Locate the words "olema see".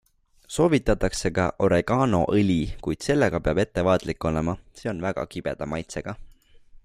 4.31-4.93